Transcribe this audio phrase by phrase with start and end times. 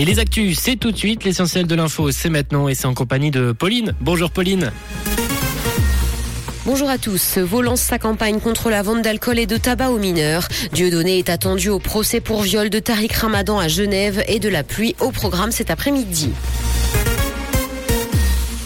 [0.00, 1.24] Et les actus, c'est tout de suite.
[1.24, 3.94] L'essentiel de l'info, c'est maintenant et c'est en compagnie de Pauline.
[4.00, 4.70] Bonjour Pauline.
[6.64, 7.38] Bonjour à tous.
[7.38, 10.46] Vaux sa campagne contre la vente d'alcool et de tabac aux mineurs.
[10.72, 14.62] Dieudonné est attendu au procès pour viol de Tariq Ramadan à Genève et de la
[14.62, 16.30] pluie au programme cet après-midi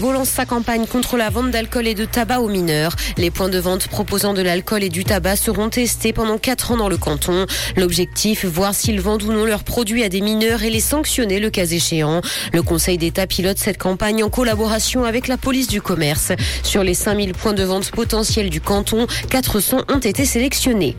[0.00, 2.94] lance sa campagne contre la vente d'alcool et de tabac aux mineurs.
[3.16, 6.76] Les points de vente proposant de l'alcool et du tabac seront testés pendant 4 ans
[6.76, 7.46] dans le canton.
[7.76, 11.50] L'objectif, voir s'ils vendent ou non leurs produits à des mineurs et les sanctionner le
[11.50, 12.20] cas échéant.
[12.52, 16.32] Le Conseil d'État pilote cette campagne en collaboration avec la police du commerce.
[16.62, 20.96] Sur les 5000 points de vente potentiels du canton, 400 ont été sélectionnés.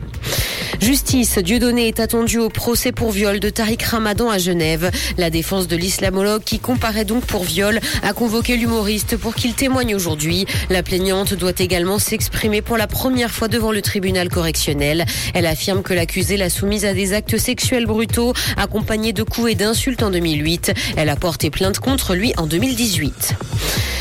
[0.80, 4.90] Justice, Dieudonné est attendu au procès pour viol de Tariq Ramadan à Genève.
[5.16, 8.85] La défense de l'islamologue qui comparaît donc pour viol a convoqué l'humoriste
[9.20, 10.46] pour qu'il témoigne aujourd'hui.
[10.70, 15.04] La plaignante doit également s'exprimer pour la première fois devant le tribunal correctionnel.
[15.34, 19.54] Elle affirme que l'accusée l'a soumise à des actes sexuels brutaux accompagnés de coups et
[19.56, 20.72] d'insultes en 2008.
[20.96, 23.34] Elle a porté plainte contre lui en 2018.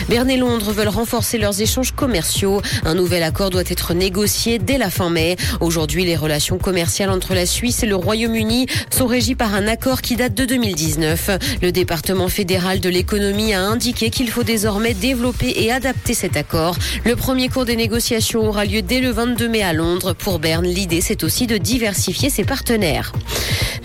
[0.09, 2.61] Berne et Londres veulent renforcer leurs échanges commerciaux.
[2.83, 5.35] Un nouvel accord doit être négocié dès la fin mai.
[5.61, 10.01] Aujourd'hui, les relations commerciales entre la Suisse et le Royaume-Uni sont régies par un accord
[10.01, 11.31] qui date de 2019.
[11.61, 16.75] Le département fédéral de l'économie a indiqué qu'il faut désormais développer et adapter cet accord.
[17.03, 20.13] Le premier cours des négociations aura lieu dès le 22 mai à Londres.
[20.13, 23.11] Pour Berne, l'idée c'est aussi de diversifier ses partenaires.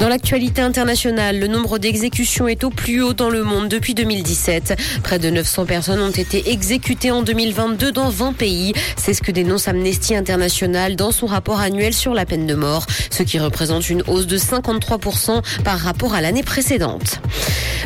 [0.01, 4.75] Dans l'actualité internationale, le nombre d'exécutions est au plus haut dans le monde depuis 2017.
[5.03, 8.73] Près de 900 personnes ont été exécutées en 2022 dans 20 pays.
[8.97, 12.87] C'est ce que dénonce Amnesty International dans son rapport annuel sur la peine de mort,
[13.11, 17.21] ce qui représente une hausse de 53% par rapport à l'année précédente.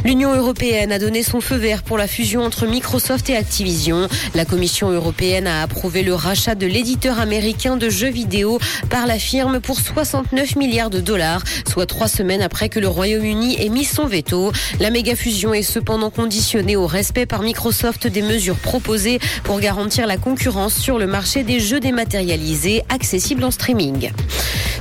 [0.05, 4.07] L'Union européenne a donné son feu vert pour la fusion entre Microsoft et Activision.
[4.35, 8.59] La Commission européenne a approuvé le rachat de l'éditeur américain de jeux vidéo
[8.91, 13.57] par la firme pour 69 milliards de dollars, soit trois semaines après que le Royaume-Uni
[13.65, 14.53] ait mis son veto.
[14.79, 20.07] La méga fusion est cependant conditionnée au respect par Microsoft des mesures proposées pour garantir
[20.07, 24.11] la concurrence sur le marché des jeux dématérialisés accessibles en streaming.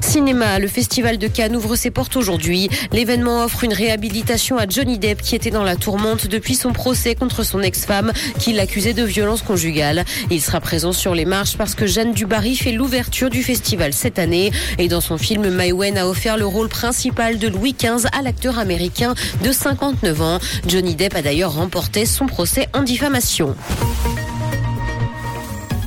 [0.03, 2.69] Cinéma, le festival de Cannes ouvre ses portes aujourd'hui.
[2.91, 7.15] L'événement offre une réhabilitation à Johnny Depp qui était dans la tourmente depuis son procès
[7.15, 10.03] contre son ex-femme qui l'accusait de violence conjugale.
[10.29, 14.19] Il sera présent sur les marches parce que Jeanne Dubarry fait l'ouverture du festival cette
[14.19, 18.21] année et dans son film Wen a offert le rôle principal de Louis XV à
[18.21, 20.39] l'acteur américain de 59 ans.
[20.67, 23.55] Johnny Depp a d'ailleurs remporté son procès en diffamation.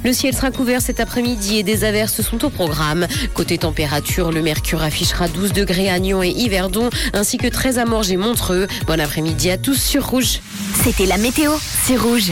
[0.07, 3.09] Le ciel sera couvert cet après-midi et des averses sont au programme.
[3.35, 7.87] Côté température, le mercure affichera 12 degrés à Nyon et Yverdon, ainsi que 13 à
[7.87, 8.69] Morges et Montreux.
[8.87, 10.39] Bon après-midi à tous sur Rouge.
[10.85, 11.51] C'était la météo,
[11.83, 12.31] c'est Rouge.